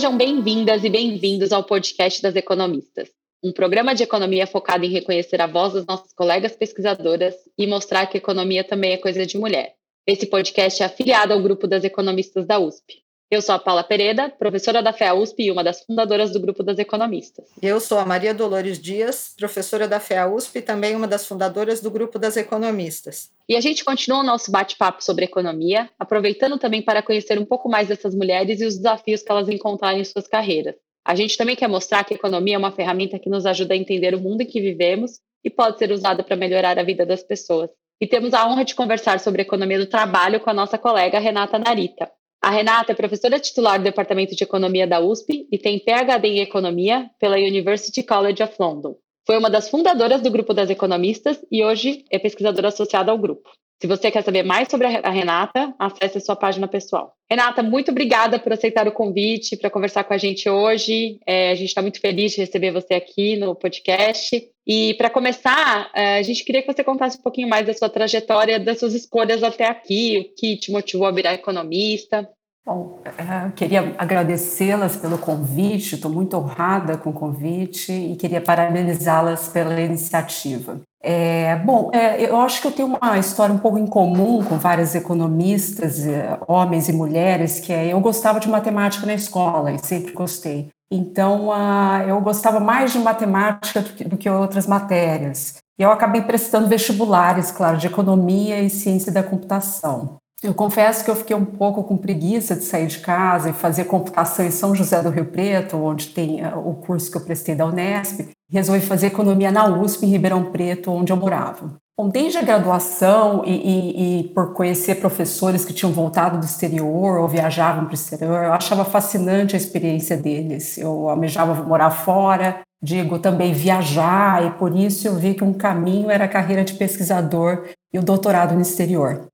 [0.00, 3.10] Sejam bem-vindas e bem-vindos ao podcast das economistas,
[3.44, 8.06] um programa de economia focado em reconhecer a voz das nossas colegas pesquisadoras e mostrar
[8.06, 9.74] que economia também é coisa de mulher.
[10.06, 13.02] Esse podcast é afiliado ao grupo das economistas da USP.
[13.30, 16.64] Eu sou a Paula Pereira, professora da FEA USP e uma das fundadoras do grupo
[16.64, 17.46] das economistas.
[17.62, 21.80] Eu sou a Maria Dolores Dias, professora da FEA USP e também uma das fundadoras
[21.80, 23.30] do grupo das economistas.
[23.48, 27.68] E a gente continua o nosso bate-papo sobre economia, aproveitando também para conhecer um pouco
[27.68, 30.74] mais dessas mulheres e os desafios que elas encontraram em suas carreiras.
[31.04, 33.76] A gente também quer mostrar que a economia é uma ferramenta que nos ajuda a
[33.76, 37.22] entender o mundo em que vivemos e pode ser usada para melhorar a vida das
[37.22, 37.70] pessoas.
[38.00, 41.60] E temos a honra de conversar sobre economia do trabalho com a nossa colega Renata
[41.60, 42.10] Narita.
[42.42, 46.40] A Renata é professora titular do Departamento de Economia da USP e tem PhD em
[46.40, 48.96] Economia pela University College of London.
[49.26, 53.50] Foi uma das fundadoras do Grupo das Economistas e hoje é pesquisadora associada ao grupo.
[53.80, 57.14] Se você quer saber mais sobre a Renata, acesse a sua página pessoal.
[57.30, 61.18] Renata, muito obrigada por aceitar o convite para conversar com a gente hoje.
[61.26, 64.38] É, a gente está muito feliz de receber você aqui no podcast.
[64.66, 67.88] E para começar, é, a gente queria que você contasse um pouquinho mais da sua
[67.88, 72.28] trajetória, das suas escolhas até aqui, o que te motivou a virar economista.
[72.64, 79.48] Bom, é, queria agradecê-las pelo convite, estou muito honrada com o convite e queria parabenizá-las
[79.48, 80.80] pela iniciativa.
[81.02, 84.58] É, bom, é, eu acho que eu tenho uma história um pouco em comum com
[84.58, 86.04] vários economistas,
[86.46, 90.70] homens e mulheres, que é eu gostava de matemática na escola e sempre gostei.
[90.92, 95.54] Então, uh, eu gostava mais de matemática do que, do que outras matérias.
[95.78, 100.19] E eu acabei prestando vestibulares, claro, de economia e ciência da computação.
[100.42, 103.84] Eu confesso que eu fiquei um pouco com preguiça de sair de casa e fazer
[103.84, 107.54] computação em São José do Rio Preto, onde tem uh, o curso que eu prestei
[107.54, 111.76] da Unesp, resolvi fazer economia na USP, em Ribeirão Preto, onde eu morava.
[111.98, 117.18] Bom, desde a graduação e, e, e, por conhecer professores que tinham voltado do exterior
[117.18, 120.78] ou viajavam para o exterior, eu achava fascinante a experiência deles.
[120.78, 126.10] Eu almejava morar fora, digo também viajar, e por isso eu vi que um caminho
[126.10, 129.28] era a carreira de pesquisador e o doutorado no exterior.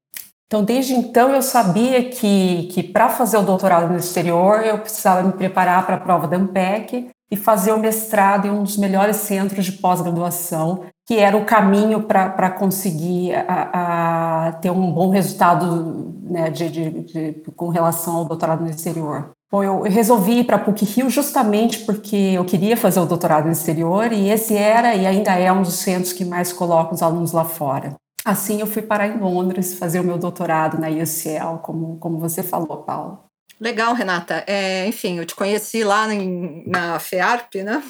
[0.47, 5.23] Então, desde então, eu sabia que, que para fazer o doutorado no exterior, eu precisava
[5.23, 9.17] me preparar para a prova da ANPEC e fazer o mestrado em um dos melhores
[9.17, 16.15] centros de pós-graduação, que era o caminho para conseguir a, a, ter um bom resultado
[16.23, 19.33] né, de, de, de, com relação ao doutorado no exterior.
[19.51, 23.53] Bom, eu resolvi ir para a PUC-Rio justamente porque eu queria fazer o doutorado no
[23.53, 27.33] exterior e esse era e ainda é um dos centros que mais coloca os alunos
[27.33, 27.95] lá fora.
[28.27, 32.43] Assim, eu fui parar em Londres fazer o meu doutorado na UCL, como, como você
[32.43, 33.23] falou, Paulo.
[33.61, 34.43] Legal, Renata.
[34.49, 37.81] É, enfim, eu te conheci lá em, na FEARP, né?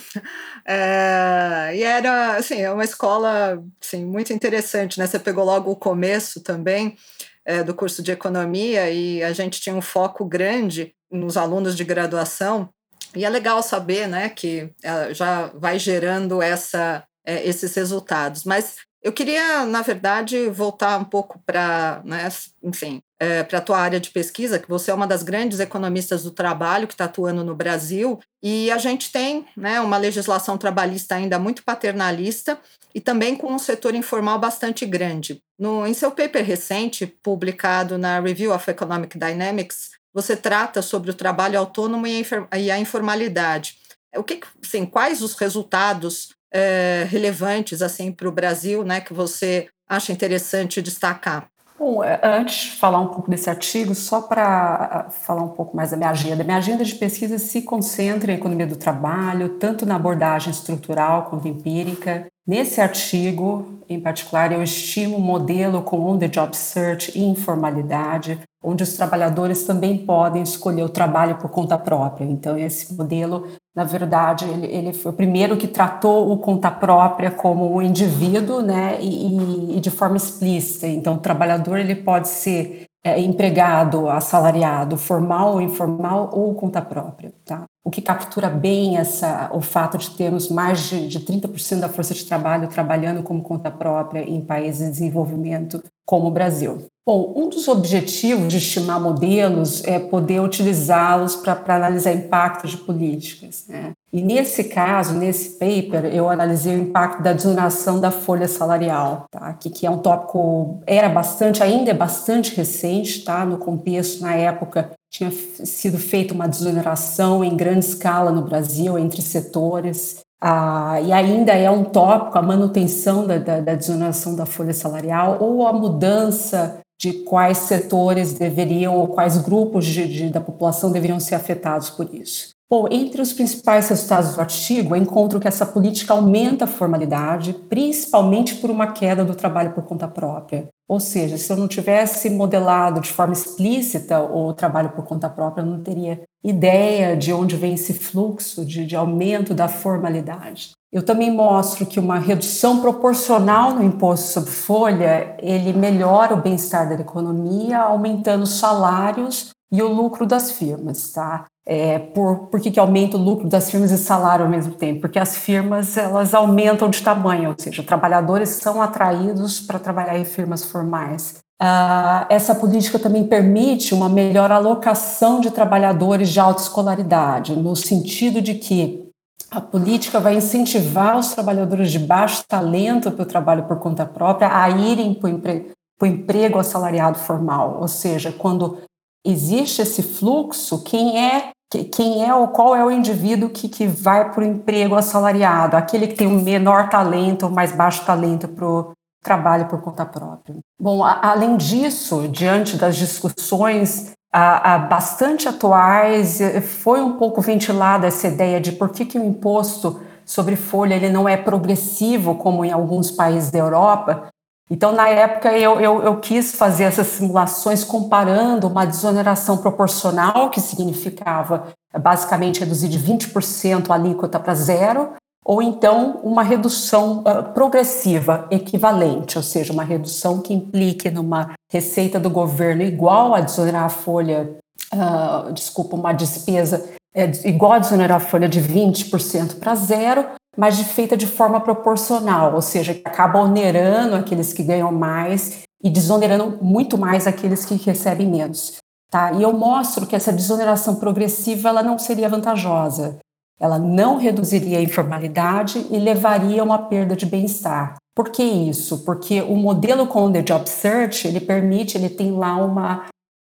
[0.69, 5.07] É, e era, assim, é uma escola assim, muito interessante, né?
[5.07, 6.97] Você pegou logo o começo também
[7.45, 11.85] é, do curso de economia e a gente tinha um foco grande nos alunos de
[11.85, 12.69] graduação.
[13.15, 18.45] E é legal saber, né, que é, já vai gerando essa, é, esses resultados.
[18.45, 22.28] Mas eu queria, na verdade, voltar um pouco para, né,
[22.61, 26.25] enfim, é, para a tua área de pesquisa, que você é uma das grandes economistas
[26.25, 31.15] do trabalho que está atuando no Brasil, e a gente tem né, uma legislação trabalhista
[31.15, 32.59] ainda muito paternalista
[32.93, 35.41] e também com um setor informal bastante grande.
[35.56, 41.15] No, em seu paper recente, publicado na Review of Economic Dynamics, você trata sobre o
[41.15, 42.25] trabalho autônomo e
[42.73, 43.78] a, informalidade.
[44.17, 49.69] O que, assim, quais os resultados é, relevantes assim para o Brasil, né, que você
[49.89, 51.49] acha interessante destacar?
[51.79, 55.91] Bom, é, antes de falar um pouco desse artigo, só para falar um pouco mais
[55.91, 56.43] da minha agenda.
[56.43, 61.47] Minha agenda de pesquisa se concentra em economia do trabalho, tanto na abordagem estrutural quanto
[61.47, 62.27] empírica.
[62.47, 68.93] Nesse artigo, em particular, eu estimo um modelo com on-the-job search e informalidade, onde os
[68.95, 72.25] trabalhadores também podem escolher o trabalho por conta própria.
[72.25, 77.32] Então, esse modelo, na verdade, ele, ele foi o primeiro que tratou o conta própria
[77.32, 80.87] como um indivíduo, né, e, e de forma explícita.
[80.87, 87.32] Então, o trabalhador ele pode ser é, empregado, assalariado, formal ou informal, ou conta própria.
[87.44, 87.62] Tá?
[87.85, 92.12] O que captura bem essa, o fato de termos mais de, de 30% da força
[92.12, 96.87] de trabalho trabalhando como conta própria em países de desenvolvimento como o Brasil.
[97.08, 103.64] Bom, um dos objetivos de estimar modelos é poder utilizá-los para analisar impactos de políticas.
[103.69, 103.93] Né?
[104.12, 109.53] E nesse caso, nesse paper, eu analisei o impacto da desoneração da folha salarial, tá?
[109.53, 113.44] que, que é um tópico, era bastante, ainda é bastante recente, tá?
[113.44, 119.23] no contexto, na época, tinha sido feita uma desoneração em grande escala no Brasil, entre
[119.23, 124.75] setores, ah, e ainda é um tópico a manutenção da, da, da desoneração da folha
[124.75, 130.91] salarial ou a mudança de quais setores deveriam ou quais grupos de, de, da população
[130.91, 132.56] deveriam ser afetados por isso.
[132.69, 137.53] Bom, entre os principais resultados do artigo, eu encontro que essa política aumenta a formalidade,
[137.53, 140.67] principalmente por uma queda do trabalho por conta própria.
[140.89, 145.63] Ou seja, se eu não tivesse modelado de forma explícita o trabalho por conta própria,
[145.63, 150.71] eu não teria ideia de onde vem esse fluxo de, de aumento da formalidade.
[150.93, 156.89] Eu também mostro que uma redução proporcional no imposto sobre folha, ele melhora o bem-estar
[156.89, 161.45] da economia, aumentando os salários e o lucro das firmas, tá?
[161.69, 165.01] É, por, por que, que aumenta o lucro das firmas e salário ao mesmo tempo?
[165.01, 170.25] Porque as firmas elas aumentam de tamanho, ou seja, trabalhadores são atraídos para trabalhar em
[170.25, 171.39] firmas formais.
[171.61, 178.41] Uh, essa política também permite uma melhor alocação de trabalhadores de alta escolaridade, no sentido
[178.41, 179.07] de que
[179.51, 184.55] a política vai incentivar os trabalhadores de baixo talento para o trabalho por conta própria
[184.57, 188.79] a irem para o empre emprego assalariado formal, ou seja, quando
[189.25, 191.53] existe esse fluxo, quem é
[191.93, 196.07] quem é ou qual é o indivíduo que, que vai para o emprego assalariado, aquele
[196.07, 198.93] que tem o menor talento ou mais baixo talento para o
[199.23, 200.57] trabalho por conta própria.
[200.81, 207.41] Bom, a, além disso, diante das discussões a, a bastante atuais, eh, foi um pouco
[207.41, 212.35] ventilada essa ideia de por que, que o imposto sobre folha ele não é progressivo
[212.35, 214.29] como em alguns países da Europa,
[214.69, 220.61] então, na época, eu, eu, eu, quis fazer essas simulações comparando uma desoneração proporcional, que
[220.61, 225.13] significava basicamente reduzir de 20% a alíquota para zero,
[225.45, 232.19] ou então uma redução uh, progressiva equivalente, ou seja, uma redução que implique numa receita
[232.19, 234.57] do governo igual a desonerar a folha,
[234.93, 236.85] uh, desculpa, uma despesa
[237.15, 241.61] é, igual a desonerar a folha de 20% para zero, mas de, feita de forma
[241.61, 247.64] proporcional, ou seja, que acaba onerando aqueles que ganham mais e desonerando muito mais aqueles
[247.64, 248.79] que recebem menos.
[249.11, 249.32] Tá?
[249.32, 253.19] E eu mostro que essa desoneração progressiva ela não seria vantajosa.
[253.58, 257.97] Ela não reduziria a informalidade e levaria a uma perda de bem-estar.
[258.14, 259.05] Por que isso?
[259.05, 263.05] Porque o modelo com o The Job Search, ele permite, ele tem lá uma,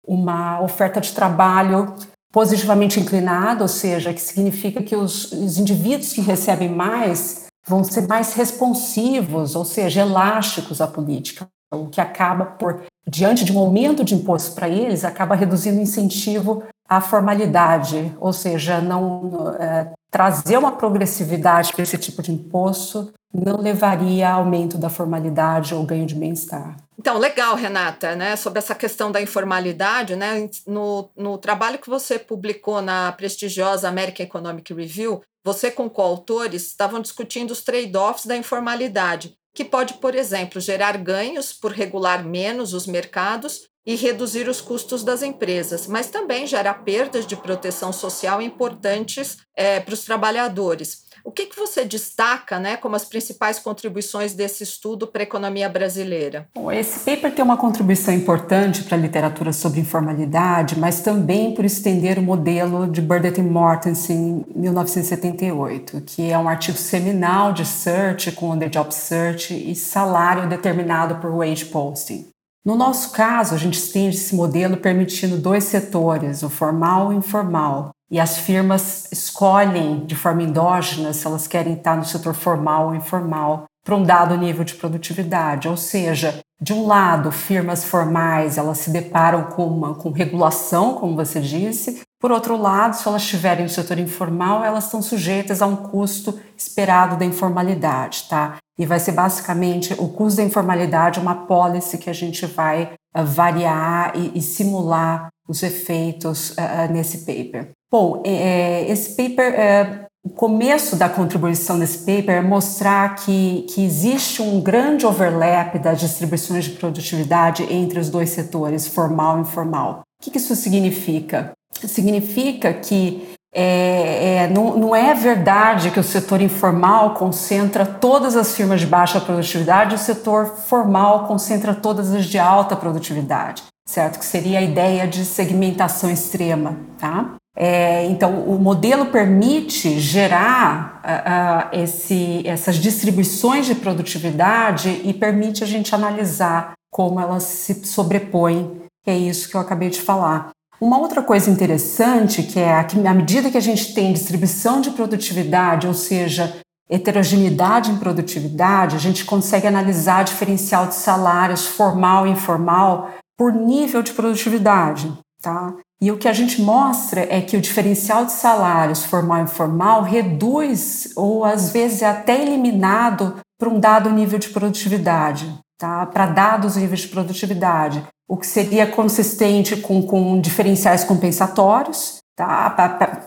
[0.06, 1.94] uma oferta de trabalho
[2.32, 8.08] positivamente inclinado, ou seja, que significa que os, os indivíduos que recebem mais vão ser
[8.08, 14.02] mais responsivos, ou seja, elásticos à política, o que acaba por, diante de um aumento
[14.02, 20.58] de imposto para eles, acaba reduzindo o incentivo à formalidade, ou seja, não é, trazer
[20.58, 26.04] uma progressividade para esse tipo de imposto não levaria a aumento da formalidade ou ganho
[26.04, 26.76] de bem-estar.
[26.98, 32.18] Então, legal, Renata, né, sobre essa questão da informalidade, né, no, no trabalho que você
[32.18, 39.36] publicou na prestigiosa American Economic Review, você com coautores estavam discutindo os trade-offs da informalidade,
[39.54, 45.02] que pode, por exemplo, gerar ganhos por regular menos os mercados e reduzir os custos
[45.02, 51.02] das empresas, mas também gera perdas de proteção social importantes é, para os trabalhadores.
[51.24, 55.68] O que, que você destaca né, como as principais contribuições desse estudo para a economia
[55.68, 56.48] brasileira?
[56.54, 61.64] Bom, esse paper tem uma contribuição importante para a literatura sobre informalidade, mas também por
[61.64, 67.64] estender o modelo de Burdett e Mortensen em 1978, que é um artigo seminal de
[67.64, 72.32] search com the job search e salário determinado por wage posting.
[72.64, 77.18] No nosso caso, a gente estende esse modelo permitindo dois setores, o formal e o
[77.18, 82.88] informal, e as firmas escolhem de forma endógena se elas querem estar no setor formal
[82.88, 85.66] ou informal para um dado nível de produtividade.
[85.66, 91.16] Ou seja, de um lado, firmas formais elas se deparam com uma com regulação, como
[91.16, 92.02] você disse.
[92.22, 96.38] Por outro lado, se elas estiverem no setor informal, elas estão sujeitas a um custo
[96.56, 98.58] esperado da informalidade, tá?
[98.78, 103.24] E vai ser basicamente o custo da informalidade, uma policy que a gente vai uh,
[103.24, 107.70] variar e, e, simular os efeitos uh, nesse paper.
[107.90, 113.66] Bom, é, é, esse paper, é, o começo da contribuição desse paper é mostrar que,
[113.68, 119.40] que existe um grande overlap das distribuições de produtividade entre os dois setores, formal e
[119.40, 120.02] informal.
[120.20, 121.52] O que isso significa?
[121.88, 128.56] Significa que é, é, não, não, é verdade que o setor informal concentra todas as
[128.56, 134.18] firmas de baixa produtividade, o setor formal concentra todas as de alta produtividade, certo?
[134.18, 137.34] Que seria a ideia de segmentação extrema, tá?
[137.54, 145.62] É, então, o modelo permite gerar uh, uh, esse, essas distribuições de produtividade e permite
[145.62, 150.50] a gente analisar como elas se sobrepõem, que é isso que eu acabei de falar.
[150.82, 154.90] Uma outra coisa interessante que é que, à medida que a gente tem distribuição de
[154.90, 156.56] produtividade, ou seja,
[156.90, 164.02] heterogeneidade em produtividade, a gente consegue analisar diferencial de salários formal e informal por nível
[164.02, 165.16] de produtividade.
[165.40, 165.72] tá?
[166.00, 170.02] E o que a gente mostra é que o diferencial de salários formal e informal
[170.02, 176.04] reduz ou às vezes é até eliminado para um dado nível de produtividade, tá?
[176.06, 182.74] Para dados níveis de produtividade, o que seria consistente com, com diferenciais compensatórios, tá?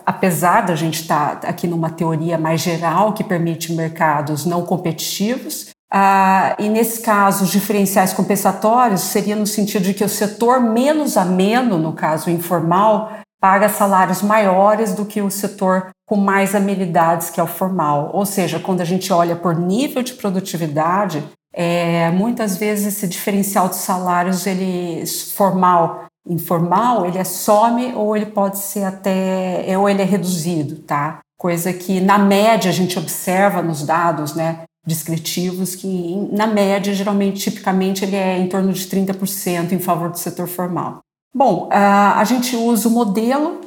[0.06, 5.70] Apesar da gente estar tá aqui numa teoria mais geral que permite mercados não competitivos,
[5.90, 11.16] ah, e nesse caso, os diferenciais compensatórios seria no sentido de que o setor menos
[11.16, 17.40] ameno, no caso informal, paga salários maiores do que o setor com mais amenidades, que
[17.40, 18.12] é o formal.
[18.14, 21.24] Ou seja, quando a gente olha por nível de produtividade,
[21.54, 28.28] é, muitas vezes esse diferencial de salários, ele formal, informal, ele é some ou ele
[28.28, 31.20] pode ser até, ou ele é reduzido, tá?
[31.38, 34.64] Coisa que na média a gente observa nos dados, né?
[34.86, 40.20] descritivos que, na média, geralmente, tipicamente, ele é em torno de 30% em favor do
[40.20, 41.00] setor formal.
[41.38, 43.60] Bom, a gente usa o modelo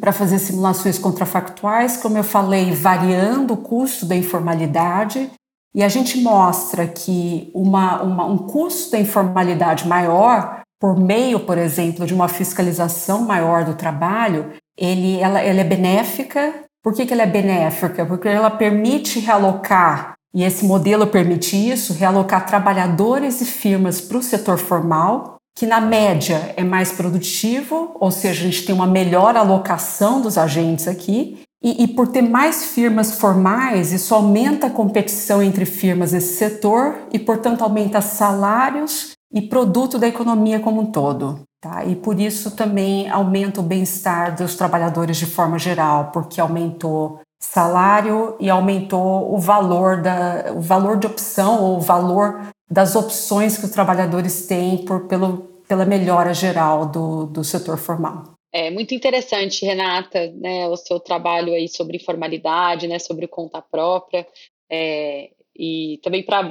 [0.00, 5.30] para fazer simulações contrafactuais, como eu falei, variando o custo da informalidade,
[5.72, 11.56] e a gente mostra que uma, uma, um custo da informalidade maior, por meio, por
[11.56, 16.52] exemplo, de uma fiscalização maior do trabalho, ele, ela, ela é benéfica.
[16.82, 18.04] Por que, que ela é benéfica?
[18.04, 24.22] Porque ela permite realocar e esse modelo permite isso, realocar trabalhadores e firmas para o
[24.22, 29.36] setor formal, que na média é mais produtivo, ou seja, a gente tem uma melhor
[29.36, 35.40] alocação dos agentes aqui, e, e, por ter mais firmas formais, isso aumenta a competição
[35.40, 41.42] entre firmas nesse setor e, portanto, aumenta salários e produto da economia como um todo.
[41.60, 41.84] Tá?
[41.84, 48.34] E por isso também aumenta o bem-estar dos trabalhadores de forma geral, porque aumentou salário
[48.40, 52.40] e aumentou o valor da o valor de opção ou o valor
[52.72, 58.32] das opções que os trabalhadores têm por, pelo, pela melhora geral do, do setor formal.
[58.50, 64.26] É muito interessante, Renata, né, o seu trabalho aí sobre informalidade, né, sobre conta própria,
[64.70, 66.50] é, e também para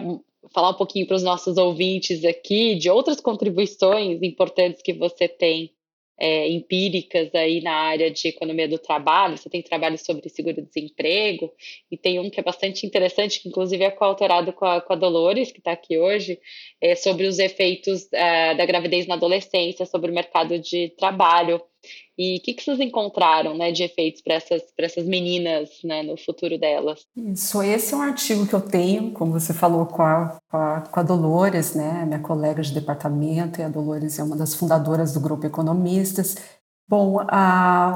[0.54, 5.72] falar um pouquinho para os nossos ouvintes aqui de outras contribuições importantes que você tem
[6.22, 9.36] é, empíricas aí na área de economia do trabalho.
[9.36, 11.51] Você tem trabalho sobre seguro-desemprego
[11.90, 14.96] e tem um que é bastante interessante, que inclusive é coautorado com a, com a
[14.96, 16.40] Dolores, que está aqui hoje,
[16.80, 21.60] é, sobre os efeitos é, da gravidez na adolescência sobre o mercado de trabalho.
[22.18, 26.16] E o que, que vocês encontraram né, de efeitos para essas, essas meninas né, no
[26.18, 27.06] futuro delas?
[27.16, 30.82] Isso, esse é um artigo que eu tenho, como você falou, com a, com a,
[30.82, 35.14] com a Dolores, né, minha colega de departamento, e a Dolores é uma das fundadoras
[35.14, 36.36] do Grupo Economistas.
[36.88, 37.26] Bom,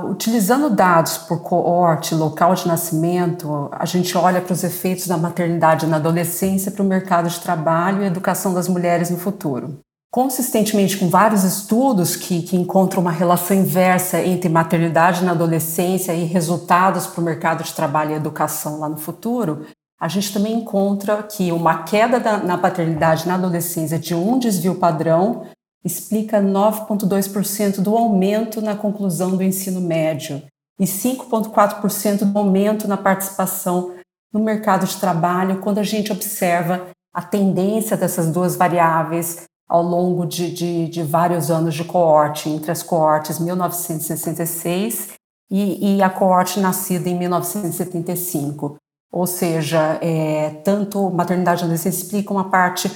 [0.09, 5.85] utilizando dados por coorte, local de nascimento, a gente olha para os efeitos da maternidade
[5.85, 9.79] na adolescência para o mercado de trabalho e educação das mulheres no futuro
[10.15, 16.23] consistentemente com vários estudos que, que encontram uma relação inversa entre maternidade na adolescência e
[16.23, 19.65] resultados para o mercado de trabalho e educação lá no futuro,
[19.99, 24.75] a gente também encontra que uma queda da, na paternidade na adolescência de um desvio
[24.75, 25.47] padrão
[25.83, 30.41] explica 9,2% do aumento na conclusão do ensino médio
[30.79, 33.93] e 5,4% do aumento na participação
[34.31, 40.25] no mercado de trabalho quando a gente observa a tendência dessas duas variáveis ao longo
[40.25, 45.13] de, de, de, vários anos de coorte, entre as coortes 1966
[45.49, 48.77] e, e a coorte nascida em 1975.
[49.11, 52.91] Ou seja, é, tanto maternidade e adolescência explica uma parte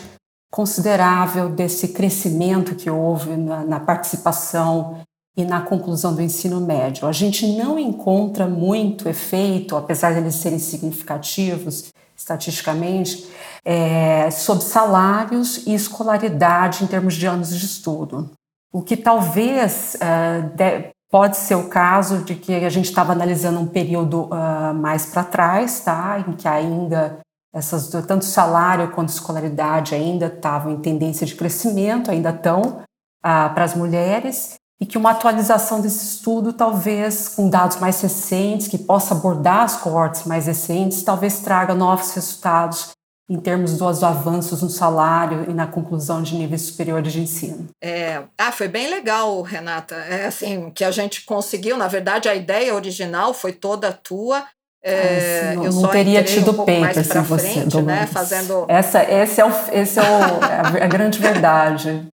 [0.51, 5.01] considerável desse crescimento que houve na, na participação
[5.37, 7.07] e na conclusão do ensino médio.
[7.07, 11.91] A gente não encontra muito efeito, apesar de eles serem significativos
[12.29, 13.27] estatisticamente,
[13.65, 18.31] é, sobre salários e escolaridade em termos de anos de estudo.
[18.71, 23.59] O que talvez uh, de, pode ser o caso de que a gente estava analisando
[23.59, 26.23] um período uh, mais para trás, tá?
[26.27, 27.19] em que ainda
[27.51, 33.63] essas tanto salário quanto escolaridade ainda estavam em tendência de crescimento, ainda estão uh, para
[33.63, 39.13] as mulheres, e que uma atualização desse estudo, talvez com dados mais recentes, que possa
[39.13, 42.91] abordar as coortes mais recentes, talvez traga novos resultados
[43.29, 47.67] em termos dos avanços no salário e na conclusão de níveis superiores de ensino.
[47.83, 49.95] É, ah, foi bem legal, Renata.
[49.95, 54.45] É assim, que a gente conseguiu, na verdade, a ideia original foi toda tua.
[54.81, 58.65] É, não, eu não teria tido um peito sem você, né, fazendo...
[58.67, 62.07] Essa, esse é, o, esse é o, é a grande verdade.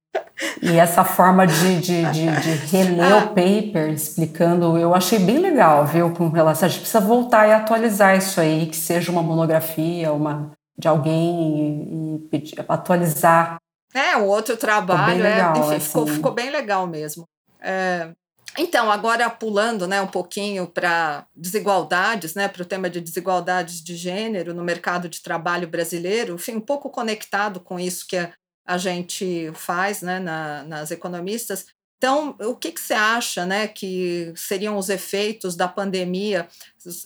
[0.61, 3.17] E essa forma de, de, de, de reler ah.
[3.19, 6.13] o paper explicando, eu achei bem legal, viu?
[6.13, 10.51] Com relação, a gente precisa voltar e atualizar isso aí, que seja uma monografia, uma
[10.79, 13.57] de alguém e, pedir, atualizar.
[13.95, 15.87] É, um outro trabalho, ficou, é, legal, é, enfim, assim.
[15.87, 17.25] ficou, ficou bem legal mesmo.
[17.61, 18.11] É,
[18.59, 23.97] Então, agora pulando né, um pouquinho para desigualdades, né, para o tema de desigualdades de
[23.97, 28.31] gênero no mercado de trabalho brasileiro, enfim, um pouco conectado com isso que a,
[28.67, 31.67] a gente faz né, na, nas economistas.
[31.97, 36.47] Então, o que, que você acha né, que seriam os efeitos da pandemia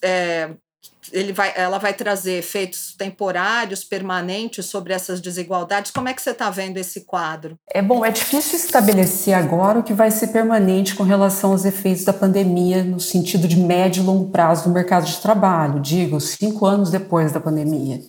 [0.02, 0.50] é,
[1.12, 5.90] ele vai, ela vai trazer efeitos temporários, permanentes sobre essas desigualdades.
[5.90, 7.56] Como é que você está vendo esse quadro?
[7.72, 12.04] É bom, é difícil estabelecer agora o que vai ser permanente com relação aos efeitos
[12.04, 16.66] da pandemia no sentido de médio e longo prazo no mercado de trabalho, digo, cinco
[16.66, 18.00] anos depois da pandemia.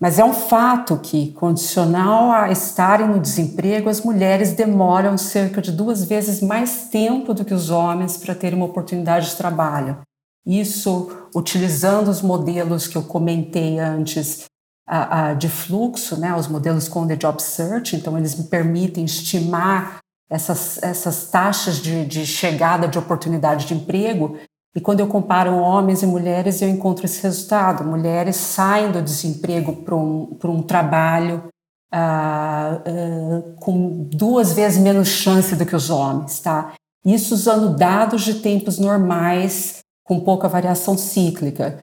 [0.00, 5.70] Mas é um fato que, condicional a estarem no desemprego, as mulheres demoram cerca de
[5.70, 9.98] duas vezes mais tempo do que os homens para terem uma oportunidade de trabalho.
[10.46, 14.46] Isso utilizando os modelos que eu comentei antes
[14.88, 19.04] a, a, de fluxo, né, os modelos com the job search, então eles me permitem
[19.04, 19.98] estimar
[20.30, 24.38] essas, essas taxas de, de chegada de oportunidade de emprego.
[24.74, 27.84] E quando eu comparo homens e mulheres, eu encontro esse resultado.
[27.84, 31.48] Mulheres saem do desemprego para um, um trabalho
[31.92, 36.72] uh, uh, com duas vezes menos chance do que os homens, tá?
[37.04, 41.78] Isso usando dados de tempos normais com pouca variação cíclica,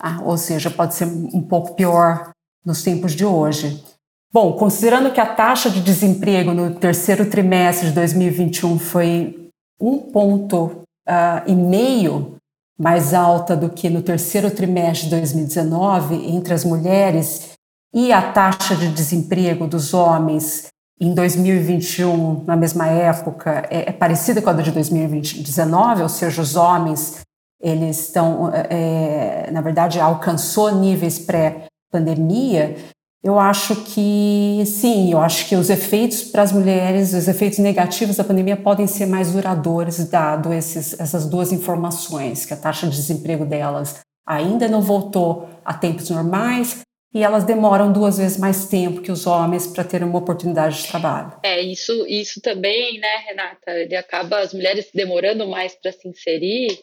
[0.00, 2.30] ah, ou seja, pode ser um pouco pior
[2.64, 3.84] nos tempos de hoje.
[4.32, 10.82] Bom, considerando que a taxa de desemprego no terceiro trimestre de 2021 foi um ponto
[11.46, 12.36] e meio
[12.78, 17.50] mais alta do que no terceiro trimestre de 2019 entre as mulheres
[17.92, 24.42] e a taxa de desemprego dos homens em 2021, na mesma época, é, é parecida
[24.42, 27.20] com a de 2019, ou seja, os homens
[27.58, 32.76] eles estão, é, na verdade, alcançou níveis pré-pandemia,
[33.22, 38.16] eu acho que sim, eu acho que os efeitos para as mulheres, os efeitos negativos
[38.16, 42.96] da pandemia podem ser mais duradouros, dado esses, essas duas informações, que a taxa de
[42.96, 46.80] desemprego delas ainda não voltou a tempos normais
[47.12, 50.88] e elas demoram duas vezes mais tempo que os homens para ter uma oportunidade de
[50.88, 51.32] trabalho.
[51.42, 53.72] É, isso, isso também, né, Renata?
[53.72, 56.78] Ele acaba as mulheres demorando mais para se inserir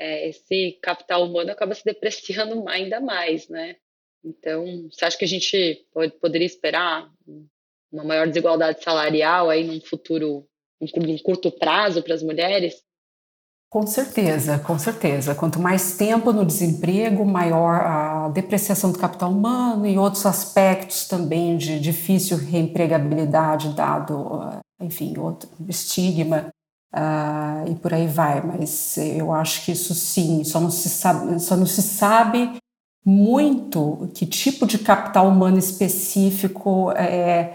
[0.00, 3.76] é, esse capital humano acaba se depreciando ainda mais, né?
[4.24, 7.10] Então, você acha que a gente pode, poderia esperar
[7.90, 10.46] uma maior desigualdade salarial aí num futuro,
[10.80, 12.82] num curto prazo para as mulheres?
[13.70, 15.34] Com certeza, com certeza.
[15.34, 21.56] Quanto mais tempo no desemprego, maior a depreciação do capital humano e outros aspectos também
[21.56, 26.52] de difícil reempregabilidade, dado, enfim, outro estigma
[26.92, 28.44] uh, e por aí vai.
[28.44, 32.58] Mas eu acho que isso sim, só não se sabe, só não se sabe
[33.04, 37.54] muito que tipo de capital humano específico é,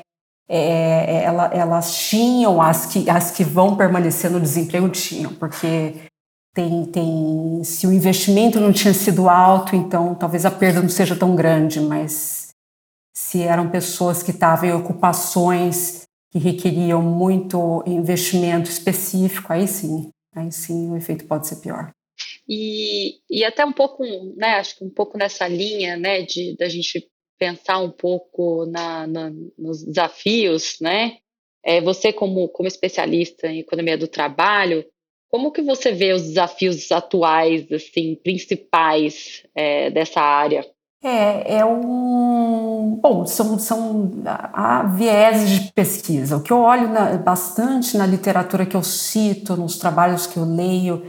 [0.49, 5.93] é, é ela, elas tinham, as que, as que vão permanecer no desemprego tinham, porque
[6.53, 11.15] tem, tem, se o investimento não tinha sido alto, então talvez a perda não seja
[11.15, 12.49] tão grande, mas
[13.13, 20.51] se eram pessoas que estavam em ocupações que requeriam muito investimento específico, aí sim, aí
[20.51, 21.91] sim o efeito pode ser pior.
[22.47, 24.03] E, e até um pouco,
[24.35, 29.07] né, acho que um pouco nessa linha, né, de da gente pensar um pouco na,
[29.07, 31.17] na, nos desafios, né,
[31.63, 34.85] é, você como, como especialista em economia do trabalho,
[35.29, 40.65] como que você vê os desafios atuais, assim, principais é, dessa área?
[41.03, 42.99] É, é um.
[43.01, 46.37] Bom, são, são há vieses de pesquisa.
[46.37, 50.45] O que eu olho na, bastante na literatura que eu cito, nos trabalhos que eu
[50.45, 51.05] leio,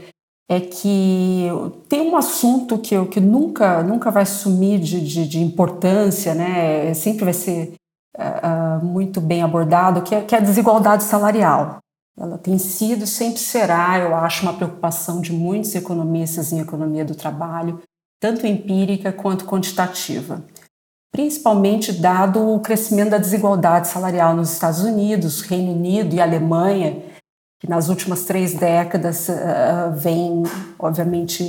[0.49, 1.49] é que
[1.89, 6.93] tem um assunto que, que nunca, nunca vai sumir de, de, de importância, né?
[6.93, 7.73] sempre vai ser
[8.17, 11.79] uh, muito bem abordado, que é, que é a desigualdade salarial.
[12.17, 17.05] Ela tem sido e sempre será, eu acho, uma preocupação de muitos economistas em economia
[17.05, 17.79] do trabalho
[18.19, 20.43] tanto empírica quanto quantitativa,
[21.11, 27.03] principalmente dado o crescimento da desigualdade salarial nos Estados Unidos, Reino Unido e Alemanha,
[27.59, 30.43] que nas últimas três décadas uh, vem,
[30.77, 31.43] obviamente,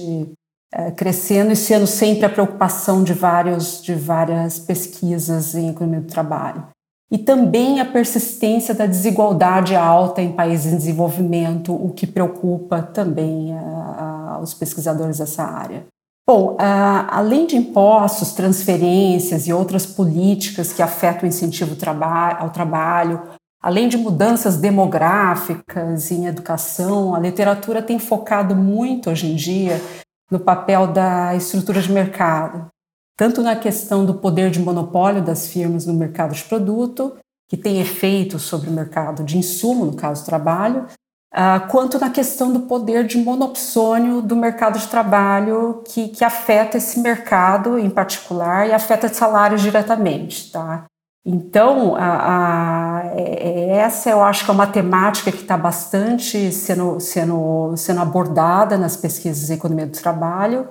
[0.75, 6.07] uh, crescendo e sendo sempre a preocupação de, vários, de várias pesquisas em economia do
[6.07, 6.67] trabalho.
[7.11, 13.55] E também a persistência da desigualdade alta em países em desenvolvimento, o que preocupa também
[13.55, 15.87] uh, os pesquisadores dessa área.
[16.27, 21.75] Bom, além de impostos, transferências e outras políticas que afetam o incentivo
[22.39, 23.23] ao trabalho,
[23.61, 29.81] além de mudanças demográficas em educação, a literatura tem focado muito hoje em dia
[30.31, 32.69] no papel da estrutura de mercado,
[33.17, 37.17] tanto na questão do poder de monopólio das firmas no mercado de produto,
[37.49, 40.87] que tem efeitos sobre o mercado de insumo, no caso trabalho,
[41.35, 46.77] uh, quanto na questão do poder de monopsônio do mercado de trabalho que, que afeta
[46.77, 50.85] esse mercado em particular e afeta salários diretamente, tá?
[51.25, 56.51] Então, a, a, é, é, essa eu acho que é uma temática que está bastante
[56.53, 60.71] sendo, sendo, sendo abordada nas pesquisas de economia do trabalho.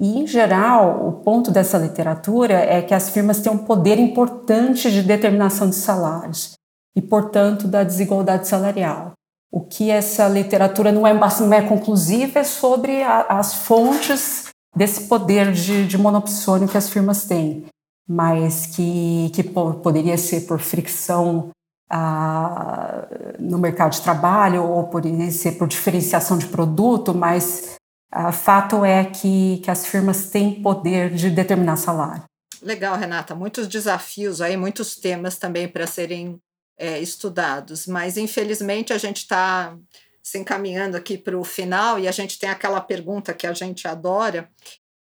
[0.00, 4.90] E, em geral, o ponto dessa literatura é que as firmas têm um poder importante
[4.90, 6.52] de determinação de salários
[6.96, 9.12] e, portanto, da desigualdade salarial.
[9.52, 15.08] O que essa literatura não é, não é conclusiva é sobre a, as fontes desse
[15.08, 17.66] poder de, de monopsônio que as firmas têm
[18.08, 21.50] mas que, que poderia ser por fricção
[21.90, 23.06] ah,
[23.38, 27.76] no mercado de trabalho ou poderia ser por diferenciação de produto, mas
[28.10, 32.24] ah, fato é que, que as firmas têm poder de determinar salário.
[32.62, 33.34] Legal, Renata.
[33.34, 36.40] Muitos desafios aí, muitos temas também para serem
[36.78, 39.76] é, estudados, mas infelizmente a gente está
[40.22, 43.86] se encaminhando aqui para o final e a gente tem aquela pergunta que a gente
[43.86, 44.50] adora,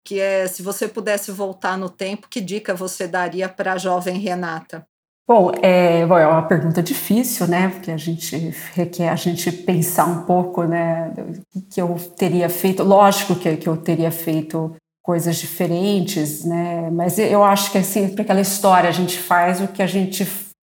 [0.04, 4.18] que é se você pudesse voltar no tempo, que dica você daria para a jovem
[4.18, 4.86] Renata?
[5.28, 7.68] Bom, é, bom, é uma pergunta difícil, né?
[7.68, 8.34] Porque a gente
[8.72, 11.12] requer a gente pensar um pouco, né?
[11.70, 16.90] Que eu teria feito, lógico que, que eu teria feito coisas diferentes, né?
[16.90, 20.26] Mas eu acho que assim, para aquela história a gente faz o que a gente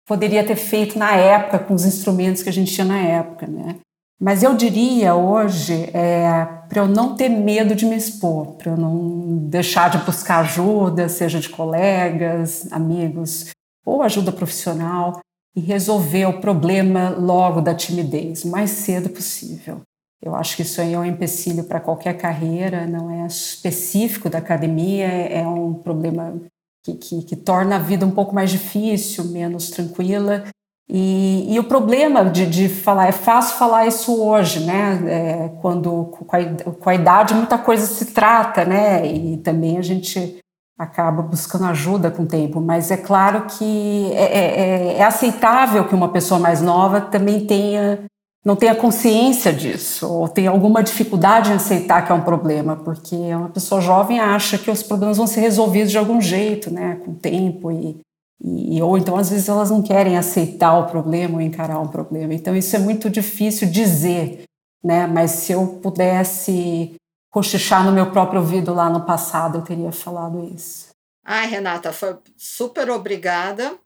[0.06, 3.76] poderia ter feito na época com os instrumentos que a gente tinha na época, né?
[4.22, 8.76] Mas eu diria hoje é, para eu não ter medo de me expor, para eu
[8.76, 13.50] não deixar de buscar ajuda, seja de colegas, amigos
[13.85, 15.18] ou ajuda profissional,
[15.56, 19.80] e resolver o problema logo da timidez, o mais cedo possível.
[20.22, 24.38] Eu acho que isso aí é um empecilho para qualquer carreira, não é específico da
[24.38, 26.40] academia, é um problema
[26.85, 30.44] que, que, que torna a vida um pouco mais difícil, menos tranquila,
[30.94, 35.00] e, e, o problema de, de, falar, é fácil falar isso hoje, né?
[35.07, 36.11] É, quando
[36.78, 39.07] com a, idade muita coisa se trata, né?
[39.07, 40.38] E também a gente
[40.78, 42.61] acaba buscando ajuda com o tempo.
[42.61, 47.46] Mas é claro que é, é, é, é aceitável que uma pessoa mais nova também
[47.46, 48.05] tenha
[48.44, 53.14] não tenha consciência disso ou tenha alguma dificuldade em aceitar que é um problema, porque
[53.14, 56.98] uma pessoa jovem acha que os problemas vão ser resolvidos de algum jeito, né?
[57.02, 57.98] Com o tempo e
[58.44, 62.35] e, ou então, às vezes, elas não querem aceitar o problema ou encarar um problema.
[62.35, 64.42] Então, isso é muito difícil dizer,
[64.83, 65.07] né?
[65.07, 66.94] Mas se eu pudesse
[67.31, 70.88] cochichar no meu próprio ouvido lá no passado, eu teria falado isso.
[71.24, 73.78] Ai, Renata, foi super obrigada.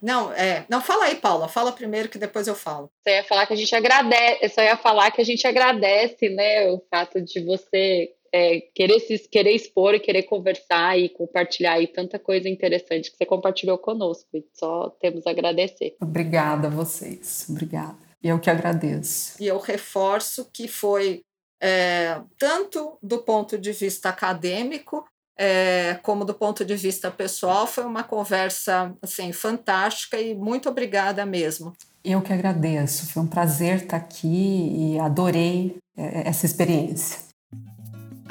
[0.00, 1.48] Não, é, não fala aí, Paula.
[1.48, 2.90] Fala primeiro que depois eu falo.
[3.02, 6.28] Você ia falar que a gente agradece, eu só ia falar que a gente agradece,
[6.28, 11.74] né, o fato de você é, querer, se, querer expor e querer conversar e compartilhar
[11.74, 14.28] aí tanta coisa interessante que você compartilhou conosco.
[14.34, 15.96] E só temos a agradecer.
[16.00, 17.46] Obrigada a vocês.
[17.48, 17.98] Obrigada.
[18.22, 19.42] Eu que agradeço.
[19.42, 21.22] E eu reforço que foi
[21.60, 25.04] é, tanto do ponto de vista acadêmico
[25.36, 31.24] é, como do ponto de vista pessoal, foi uma conversa assim fantástica e muito obrigada
[31.24, 31.72] mesmo.
[32.04, 37.31] Eu que agradeço, foi um prazer estar aqui e adorei é, essa experiência.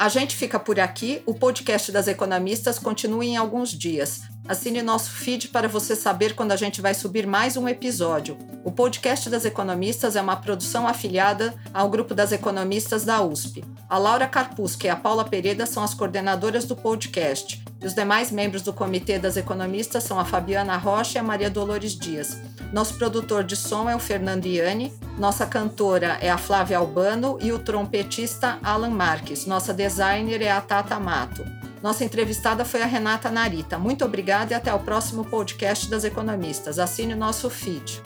[0.01, 1.21] A gente fica por aqui.
[1.27, 4.23] O podcast das economistas continua em alguns dias.
[4.47, 8.37] Assine nosso feed para você saber quando a gente vai subir mais um episódio.
[8.63, 13.63] O podcast das economistas é uma produção afiliada ao grupo das economistas da USP.
[13.87, 17.63] A Laura Carpusca e a Paula Pereira são as coordenadoras do podcast.
[17.79, 21.49] E os demais membros do comitê das economistas são a Fabiana Rocha e a Maria
[21.49, 22.37] Dolores Dias.
[22.73, 27.51] Nosso produtor de som é o Fernando Iani, nossa cantora é a Flávia Albano e
[27.51, 29.45] o trompetista Alan Marques.
[29.45, 31.60] Nossa designer é a Tata Mato.
[31.81, 33.77] Nossa entrevistada foi a Renata Narita.
[33.77, 36.77] Muito obrigada e até o próximo podcast das Economistas.
[36.77, 38.01] Assine o nosso feed.